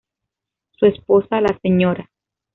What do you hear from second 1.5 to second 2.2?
Sra.